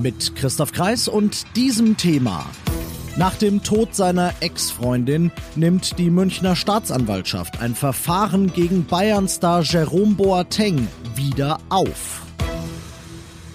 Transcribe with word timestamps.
Mit 0.00 0.36
Christoph 0.36 0.72
Kreis 0.72 1.08
und 1.08 1.56
diesem 1.56 1.96
Thema. 1.96 2.46
Nach 3.16 3.34
dem 3.34 3.64
Tod 3.64 3.96
seiner 3.96 4.32
Ex-Freundin 4.40 5.32
nimmt 5.56 5.98
die 5.98 6.08
Münchner 6.08 6.54
Staatsanwaltschaft 6.54 7.60
ein 7.60 7.74
Verfahren 7.74 8.52
gegen 8.52 8.86
Bayern-Star 8.86 9.62
Jerome 9.62 10.14
Boateng 10.14 10.86
wieder 11.16 11.58
auf. 11.68 12.27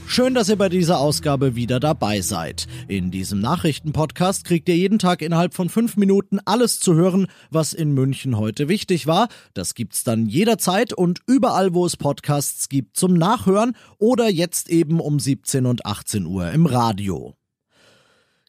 Schön, 0.05 0.35
dass 0.35 0.49
ihr 0.49 0.57
bei 0.57 0.69
dieser 0.69 0.99
Ausgabe 0.99 1.55
wieder 1.55 1.79
dabei 1.79 2.21
seid. 2.21 2.67
In 2.87 3.09
diesem 3.09 3.39
Nachrichtenpodcast 3.39 4.45
kriegt 4.45 4.69
ihr 4.69 4.77
jeden 4.77 4.99
Tag 4.99 5.21
innerhalb 5.21 5.55
von 5.55 5.69
fünf 5.69 5.97
Minuten 5.97 6.39
alles 6.45 6.79
zu 6.79 6.93
hören, 6.93 7.27
was 7.49 7.73
in 7.73 7.93
München 7.93 8.37
heute 8.37 8.69
wichtig 8.69 9.07
war. 9.07 9.27
Das 9.53 9.73
gibt's 9.73 10.03
dann 10.03 10.27
jederzeit 10.27 10.93
und 10.93 11.21
überall, 11.25 11.73
wo 11.73 11.85
es 11.85 11.97
Podcasts 11.97 12.69
gibt 12.69 12.95
zum 12.95 13.13
Nachhören 13.13 13.75
oder 13.97 14.29
jetzt 14.29 14.69
eben 14.69 14.99
um 14.99 15.19
17 15.19 15.65
und 15.65 15.85
18 15.85 16.25
Uhr 16.27 16.51
im 16.51 16.67
Radio. 16.67 17.35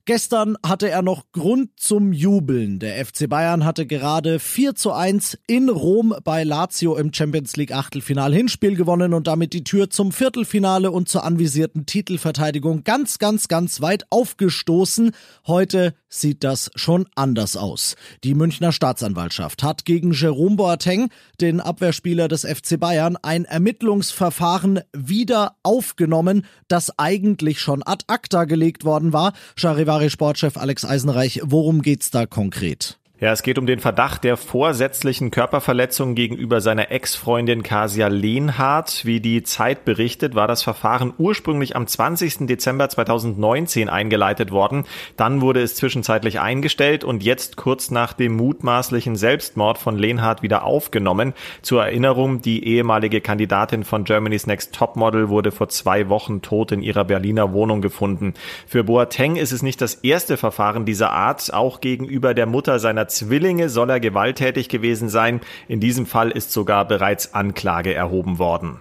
Gestern 0.06 0.58
hatte 0.62 0.90
er 0.90 1.00
noch 1.00 1.32
Grund 1.32 1.70
zum 1.76 2.12
Jubeln. 2.12 2.78
Der 2.78 3.02
FC 3.06 3.26
Bayern 3.26 3.64
hatte 3.64 3.86
gerade 3.86 4.38
4 4.38 4.74
zu 4.74 4.92
1 4.92 5.38
in 5.46 5.70
Rom 5.70 6.14
bei 6.22 6.44
Lazio 6.44 6.94
im 6.96 7.10
Champions 7.14 7.56
League 7.56 7.72
Achtelfinal 7.72 8.34
Hinspiel 8.34 8.76
gewonnen 8.76 9.14
und 9.14 9.26
damit 9.26 9.54
die 9.54 9.64
Tür 9.64 9.88
zum 9.88 10.12
Viertelfinale 10.12 10.90
und 10.90 11.08
zur 11.08 11.24
anvisierten 11.24 11.86
Titelverteidigung 11.86 12.84
ganz, 12.84 13.18
ganz, 13.18 13.48
ganz 13.48 13.80
weit 13.80 14.04
aufgestoßen. 14.10 15.12
Heute 15.46 15.94
sieht 16.10 16.44
das 16.44 16.70
schon 16.74 17.06
anders 17.14 17.56
aus. 17.56 17.96
Die 18.24 18.34
Münchner 18.34 18.72
Staatsanwaltschaft 18.72 19.62
hat 19.62 19.86
gegen 19.86 20.12
Jerome 20.12 20.56
Boateng, 20.56 21.08
den 21.40 21.62
Abwehrspieler 21.62 22.28
des 22.28 22.42
FC 22.42 22.78
Bayern, 22.78 23.16
ein 23.22 23.46
Ermittlungsverfahren 23.46 24.80
wieder 24.92 25.56
aufgenommen, 25.62 26.44
das 26.68 26.98
eigentlich 26.98 27.58
schon 27.58 27.82
ad 27.82 28.04
acta 28.08 28.44
gelegt 28.44 28.84
worden 28.84 29.14
war. 29.14 29.32
Charivar 29.56 29.93
Charivari-Sportchef 29.94 30.56
Alex 30.56 30.84
Eisenreich, 30.84 31.40
worum 31.44 31.80
geht's 31.80 32.10
da 32.10 32.26
konkret? 32.26 32.98
Ja, 33.20 33.30
es 33.30 33.44
geht 33.44 33.58
um 33.58 33.66
den 33.66 33.78
Verdacht 33.78 34.24
der 34.24 34.36
vorsätzlichen 34.36 35.30
Körperverletzung 35.30 36.16
gegenüber 36.16 36.60
seiner 36.60 36.90
Ex-Freundin 36.90 37.62
Kasia 37.62 38.08
Lehnhardt. 38.08 39.04
Wie 39.04 39.20
die 39.20 39.44
Zeit 39.44 39.84
berichtet, 39.84 40.34
war 40.34 40.48
das 40.48 40.64
Verfahren 40.64 41.14
ursprünglich 41.16 41.76
am 41.76 41.86
20. 41.86 42.48
Dezember 42.48 42.88
2019 42.88 43.88
eingeleitet 43.88 44.50
worden. 44.50 44.84
Dann 45.16 45.42
wurde 45.42 45.62
es 45.62 45.76
zwischenzeitlich 45.76 46.40
eingestellt 46.40 47.04
und 47.04 47.22
jetzt 47.22 47.56
kurz 47.56 47.92
nach 47.92 48.14
dem 48.14 48.34
mutmaßlichen 48.34 49.14
Selbstmord 49.14 49.78
von 49.78 49.96
Lehnhardt 49.96 50.42
wieder 50.42 50.64
aufgenommen. 50.64 51.34
Zur 51.62 51.84
Erinnerung, 51.84 52.42
die 52.42 52.66
ehemalige 52.66 53.20
Kandidatin 53.20 53.84
von 53.84 54.02
Germany's 54.02 54.48
Next 54.48 54.74
Topmodel 54.74 55.28
wurde 55.28 55.52
vor 55.52 55.68
zwei 55.68 56.08
Wochen 56.08 56.42
tot 56.42 56.72
in 56.72 56.82
ihrer 56.82 57.04
Berliner 57.04 57.52
Wohnung 57.52 57.80
gefunden. 57.80 58.34
Für 58.66 58.82
Boateng 58.82 59.36
ist 59.36 59.52
es 59.52 59.62
nicht 59.62 59.80
das 59.80 59.94
erste 59.94 60.36
Verfahren 60.36 60.84
dieser 60.84 61.12
Art. 61.12 61.54
Auch 61.54 61.80
gegenüber 61.80 62.34
der 62.34 62.46
Mutter 62.46 62.80
seiner 62.80 63.03
seiner 63.04 63.08
Zwillinge 63.08 63.68
soll 63.68 63.90
er 63.90 64.00
gewalttätig 64.00 64.68
gewesen 64.68 65.08
sein. 65.08 65.40
In 65.68 65.80
diesem 65.80 66.06
Fall 66.06 66.30
ist 66.30 66.52
sogar 66.52 66.86
bereits 66.88 67.34
Anklage 67.34 67.92
erhoben 67.92 68.38
worden. 68.38 68.78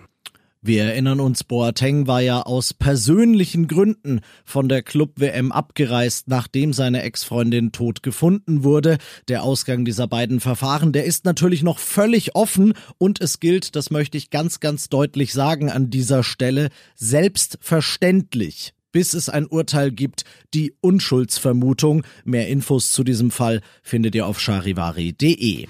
Wir 0.61 0.85
erinnern 0.85 1.19
uns, 1.19 1.43
Boateng 1.43 2.07
war 2.07 2.21
ja 2.21 2.43
aus 2.43 2.73
persönlichen 2.73 3.67
Gründen 3.67 4.21
von 4.45 4.69
der 4.69 4.81
Club-WM 4.81 5.51
abgereist, 5.51 6.29
nachdem 6.29 6.71
seine 6.71 7.01
Ex-Freundin 7.01 7.73
tot 7.73 8.01
gefunden 8.01 8.63
wurde. 8.63 8.97
Der 9.27 9.43
Ausgang 9.43 9.83
dieser 9.83 10.07
beiden 10.07 10.39
Verfahren, 10.39 10.93
der 10.93 11.03
ist 11.03 11.25
natürlich 11.25 11.63
noch 11.63 11.79
völlig 11.79 12.33
offen 12.33 12.75
und 12.97 13.19
es 13.19 13.41
gilt, 13.41 13.75
das 13.75 13.91
möchte 13.91 14.17
ich 14.17 14.29
ganz, 14.29 14.61
ganz 14.61 14.87
deutlich 14.87 15.33
sagen 15.33 15.69
an 15.69 15.89
dieser 15.89 16.23
Stelle, 16.23 16.69
selbstverständlich 16.95 18.73
bis 18.93 19.13
es 19.13 19.27
ein 19.27 19.45
Urteil 19.45 19.91
gibt, 19.91 20.23
die 20.53 20.73
Unschuldsvermutung. 20.79 22.03
Mehr 22.23 22.47
Infos 22.47 22.93
zu 22.93 23.03
diesem 23.03 23.29
Fall 23.29 23.59
findet 23.81 24.15
ihr 24.15 24.25
auf 24.25 24.39
charivari.de. 24.39 25.67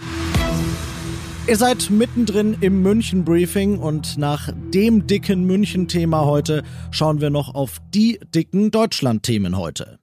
Ihr 1.45 1.57
seid 1.57 1.89
mittendrin 1.89 2.55
im 2.61 2.83
München 2.83 3.25
Briefing 3.25 3.79
und 3.79 4.17
nach 4.17 4.49
dem 4.73 5.07
dicken 5.07 5.45
München 5.45 5.87
Thema 5.87 6.25
heute 6.25 6.63
schauen 6.91 7.19
wir 7.19 7.31
noch 7.31 7.53
auf 7.55 7.79
die 7.93 8.19
dicken 8.33 8.71
Deutschland 8.71 9.23
Themen 9.23 9.57
heute. 9.57 10.02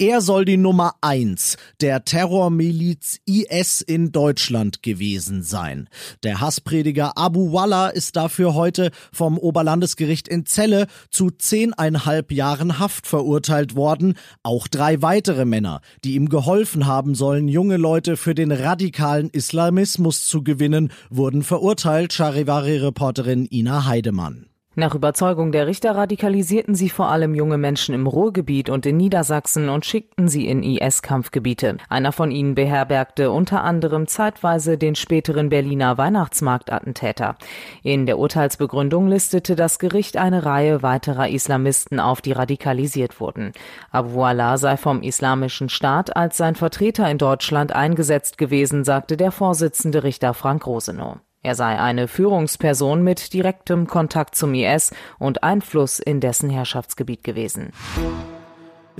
Er 0.00 0.20
soll 0.20 0.44
die 0.44 0.56
Nummer 0.56 0.94
eins 1.00 1.56
der 1.80 2.04
Terrormiliz 2.04 3.18
IS 3.26 3.80
in 3.80 4.12
Deutschland 4.12 4.84
gewesen 4.84 5.42
sein. 5.42 5.88
Der 6.22 6.40
Hassprediger 6.40 7.18
Abu 7.18 7.52
Wallah 7.52 7.88
ist 7.88 8.14
dafür 8.14 8.54
heute 8.54 8.92
vom 9.12 9.38
Oberlandesgericht 9.38 10.28
in 10.28 10.46
Celle 10.46 10.86
zu 11.10 11.32
zehneinhalb 11.32 12.30
Jahren 12.30 12.78
Haft 12.78 13.08
verurteilt 13.08 13.74
worden. 13.74 14.14
Auch 14.44 14.68
drei 14.68 15.02
weitere 15.02 15.44
Männer, 15.44 15.80
die 16.04 16.14
ihm 16.14 16.28
geholfen 16.28 16.86
haben 16.86 17.16
sollen, 17.16 17.48
junge 17.48 17.76
Leute 17.76 18.16
für 18.16 18.36
den 18.36 18.52
radikalen 18.52 19.30
Islamismus 19.30 20.26
zu 20.26 20.44
gewinnen, 20.44 20.92
wurden 21.10 21.42
verurteilt. 21.42 22.12
Charivari-Reporterin 22.12 23.48
Ina 23.50 23.86
Heidemann. 23.86 24.46
Nach 24.78 24.94
Überzeugung 24.94 25.50
der 25.50 25.66
Richter 25.66 25.96
radikalisierten 25.96 26.76
sie 26.76 26.88
vor 26.88 27.08
allem 27.08 27.34
junge 27.34 27.58
Menschen 27.58 27.96
im 27.96 28.06
Ruhrgebiet 28.06 28.70
und 28.70 28.86
in 28.86 28.96
Niedersachsen 28.96 29.70
und 29.70 29.84
schickten 29.84 30.28
sie 30.28 30.46
in 30.46 30.62
IS-Kampfgebiete. 30.62 31.78
Einer 31.88 32.12
von 32.12 32.30
ihnen 32.30 32.54
beherbergte 32.54 33.32
unter 33.32 33.64
anderem 33.64 34.06
zeitweise 34.06 34.78
den 34.78 34.94
späteren 34.94 35.48
Berliner 35.48 35.98
Weihnachtsmarktattentäter. 35.98 37.34
In 37.82 38.06
der 38.06 38.20
Urteilsbegründung 38.20 39.08
listete 39.08 39.56
das 39.56 39.80
Gericht 39.80 40.16
eine 40.16 40.44
Reihe 40.44 40.80
weiterer 40.80 41.28
Islamisten 41.28 41.98
auf, 41.98 42.20
die 42.20 42.30
radikalisiert 42.30 43.18
wurden. 43.18 43.50
Abu 43.90 44.22
Allah 44.22 44.58
sei 44.58 44.76
vom 44.76 45.02
Islamischen 45.02 45.70
Staat 45.70 46.14
als 46.14 46.36
sein 46.36 46.54
Vertreter 46.54 47.10
in 47.10 47.18
Deutschland 47.18 47.72
eingesetzt 47.72 48.38
gewesen, 48.38 48.84
sagte 48.84 49.16
der 49.16 49.32
Vorsitzende 49.32 50.04
Richter 50.04 50.34
Frank 50.34 50.68
Rosenow. 50.68 51.18
Er 51.42 51.54
sei 51.54 51.78
eine 51.78 52.08
Führungsperson 52.08 53.02
mit 53.02 53.32
direktem 53.32 53.86
Kontakt 53.86 54.34
zum 54.34 54.54
IS 54.54 54.92
und 55.18 55.42
Einfluss 55.42 56.00
in 56.00 56.20
dessen 56.20 56.50
Herrschaftsgebiet 56.50 57.22
gewesen. 57.22 57.72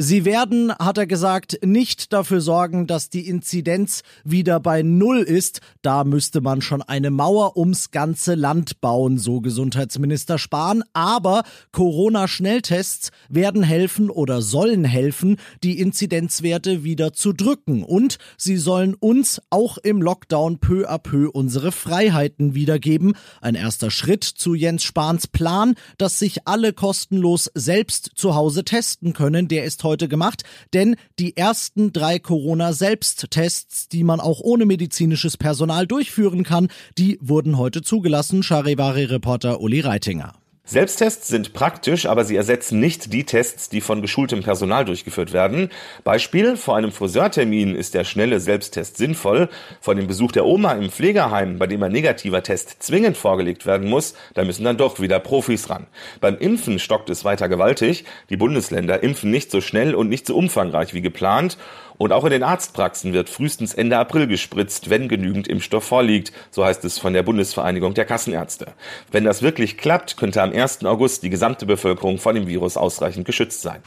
Sie 0.01 0.25
werden, 0.25 0.73
hat 0.79 0.97
er 0.97 1.09
gesagt, 1.09 1.59
nicht 1.65 2.13
dafür 2.13 2.41
sorgen, 2.41 2.87
dass 2.87 3.11
die 3.11 3.27
Inzidenz 3.27 4.05
wieder 4.23 4.61
bei 4.61 4.83
Null 4.83 5.23
ist. 5.23 5.61
Da 5.83 6.05
müsste 6.05 6.41
man 6.41 6.63
schon 6.63 6.83
eine 6.83 7.11
Mauer 7.11 7.57
ums 7.57 7.91
ganze 7.91 8.37
Land 8.37 8.81
bauen, 8.81 9.19
so 9.19 9.41
Gesundheitsminister 9.41 10.39
Spahn. 10.39 10.85
Aber 10.93 11.43
Corona-Schnelltests 11.73 13.11
werden 13.29 13.65
helfen 13.65 14.09
oder 14.09 14.41
sollen 14.41 14.85
helfen, 14.85 15.37
die 15.65 15.81
Inzidenzwerte 15.81 16.85
wieder 16.85 17.13
zu 17.13 17.33
drücken. 17.33 17.83
Und 17.83 18.19
sie 18.37 18.57
sollen 18.57 18.95
uns 18.95 19.43
auch 19.51 19.79
im 19.79 20.01
Lockdown 20.01 20.61
peu 20.61 20.89
à 20.89 20.99
peu 20.99 21.29
unsere 21.29 21.73
Freiheiten 21.73 22.55
wiedergeben. 22.55 23.15
Ein 23.41 23.57
erster 23.57 23.91
Schritt 23.91 24.23
zu 24.23 24.55
Jens 24.55 24.85
Spahns 24.85 25.27
Plan, 25.27 25.75
dass 25.97 26.21
sich 26.21 26.47
alle 26.47 26.73
kostenlos 26.73 27.51
selbst 27.55 28.13
zu 28.15 28.37
Hause 28.37 28.63
testen 28.63 29.13
können. 29.13 29.49
Der 29.49 29.65
ist 29.65 29.88
heute 29.89 30.09
gemacht, 30.09 30.45
denn 30.73 30.97
die 31.19 31.37
ersten 31.37 31.93
drei 31.93 32.19
Corona-Selbsttests, 32.19 33.89
die 33.89 34.05
man 34.05 34.21
auch 34.21 34.41
ohne 34.41 34.67
medizinisches 34.67 35.37
Personal 35.37 35.87
durchführen 35.87 36.45
kann, 36.45 36.69
die 36.97 37.19
wurden 37.21 37.59
heute 37.59 37.83
zugelassen. 37.83 38.43
Charivari-Reporter 38.43 39.61
Uli 39.61 39.81
Reitinger. 39.81 40.38
Selbsttests 40.71 41.29
sind 41.29 41.55
praktisch, 41.55 42.05
aber 42.05 42.27
sie 42.27 42.37
ersetzen 42.37 42.79
nicht 42.79 43.15
die 43.15 43.25
Tests, 43.25 43.71
die 43.71 43.81
von 43.81 44.03
geschultem 44.03 44.43
Personal 44.43 44.85
durchgeführt 44.85 45.33
werden. 45.33 45.71
Beispiel, 46.05 46.59
vor 46.59 46.77
einem 46.77 46.93
Friseurtermin 46.93 47.75
ist 47.75 47.95
der 47.95 48.05
schnelle 48.05 48.39
Selbsttest 48.39 48.99
sinnvoll. 48.99 49.49
Vor 49.81 49.95
dem 49.95 50.07
Besuch 50.07 50.31
der 50.31 50.45
Oma 50.45 50.73
im 50.73 50.91
Pflegeheim, 50.91 51.59
bei 51.59 51.67
dem 51.67 51.83
ein 51.83 51.93
negativer 51.93 52.43
Test 52.43 52.83
zwingend 52.83 53.17
vorgelegt 53.17 53.65
werden 53.65 53.89
muss, 53.89 54.13
da 54.35 54.45
müssen 54.45 54.65
dann 54.65 54.77
doch 54.77 55.01
wieder 55.01 55.21
Profis 55.21 55.71
ran. 55.71 55.87
Beim 56.21 56.37
Impfen 56.37 56.79
stockt 56.79 57.09
es 57.09 57.25
weiter 57.25 57.49
gewaltig. 57.49 58.05
Die 58.29 58.37
Bundesländer 58.37 59.03
impfen 59.03 59.31
nicht 59.31 59.51
so 59.51 59.63
schnell 59.63 59.95
und 59.95 60.11
nicht 60.11 60.27
so 60.27 60.37
umfangreich 60.37 60.93
wie 60.93 61.01
geplant. 61.01 61.57
Und 61.99 62.13
auch 62.13 62.25
in 62.25 62.31
den 62.31 62.45
Arztpraxen 62.45 63.13
wird 63.13 63.29
frühestens 63.29 63.75
Ende 63.75 63.99
April 63.99 64.29
gespritzt, 64.29 64.89
wenn 64.89 65.09
genügend 65.09 65.49
Impfstoff 65.49 65.85
vorliegt, 65.85 66.33
so 66.51 66.65
heißt 66.65 66.85
es 66.85 66.99
von 66.99 67.13
der 67.13 67.25
Bundesvereinigung 67.25 67.95
der 67.95 68.05
Kassenärzte. 68.05 68.73
Wenn 69.11 69.25
das 69.25 69.43
wirklich 69.43 69.77
klappt, 69.77 70.17
könnte 70.17 70.41
am 70.41 70.53
1. 70.53 70.85
August 70.85 71.25
die 71.25 71.31
gesamte 71.31 71.67
Bevölkerung 71.67 72.19
vor 72.19 72.33
dem 72.33 72.47
Virus 72.47 72.77
ausreichend 72.77 73.27
geschützt 73.27 73.63
sein. 73.63 73.83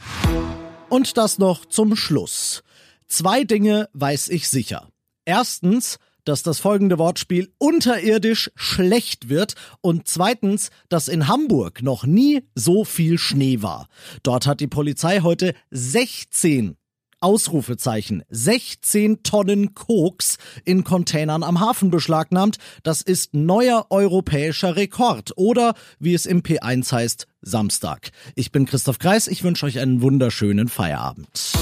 Und 0.90 1.16
das 1.16 1.38
noch 1.38 1.64
zum 1.64 1.96
Schluss. 1.96 2.62
Zwei 3.06 3.44
Dinge 3.44 3.88
weiß 3.94 4.28
ich 4.28 4.48
sicher. 4.48 4.88
Erstens, 5.24 5.98
dass 6.24 6.42
das 6.42 6.60
folgende 6.60 6.98
Wortspiel 6.98 7.52
unterirdisch 7.58 8.50
schlecht 8.54 9.28
wird 9.28 9.54
und 9.80 10.06
zweitens, 10.06 10.70
dass 10.88 11.08
in 11.08 11.28
Hamburg 11.28 11.82
noch 11.82 12.04
nie 12.04 12.42
so 12.54 12.84
viel 12.84 13.18
Schnee 13.18 13.62
war. 13.62 13.88
Dort 14.22 14.46
hat 14.46 14.60
die 14.60 14.68
Polizei 14.68 15.20
heute 15.20 15.54
16 15.70 16.76
Ausrufezeichen 17.22 18.22
16 18.30 19.22
Tonnen 19.22 19.74
Koks 19.74 20.38
in 20.64 20.84
Containern 20.84 21.42
am 21.42 21.60
Hafen 21.60 21.90
beschlagnahmt. 21.90 22.58
Das 22.82 23.02
ist 23.02 23.34
neuer 23.34 23.86
europäischer 23.90 24.76
Rekord 24.76 25.32
oder 25.36 25.74
wie 25.98 26.14
es 26.14 26.26
im 26.26 26.42
P1 26.42 26.92
heißt, 26.92 27.26
Samstag. 27.42 28.10
Ich 28.34 28.52
bin 28.52 28.66
Christoph 28.66 28.98
Kreis, 28.98 29.28
ich 29.28 29.42
wünsche 29.42 29.66
euch 29.66 29.78
einen 29.78 30.02
wunderschönen 30.02 30.68
Feierabend. 30.68 31.52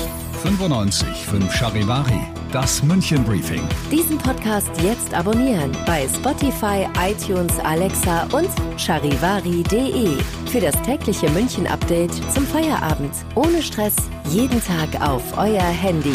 95 0.43 1.07
5 1.07 1.55
Charivari, 1.55 2.21
das 2.51 2.83
München 2.83 3.23
Briefing. 3.25 3.63
Diesen 3.93 4.17
Podcast 4.17 4.71
jetzt 4.83 5.13
abonnieren 5.13 5.71
bei 5.87 6.09
Spotify, 6.09 6.89
iTunes, 6.99 7.59
Alexa 7.59 8.25
und 8.33 8.49
charivari.de. 8.79 10.17
Für 10.51 10.61
das 10.61 10.81
tägliche 10.83 11.29
München 11.31 11.67
Update 11.67 12.15
zum 12.33 12.47
Feierabend. 12.47 13.13
Ohne 13.35 13.63
Stress, 13.63 13.95
jeden 14.31 14.63
Tag 14.65 14.89
auf 15.01 15.37
euer 15.37 15.61
Handy. 15.61 16.15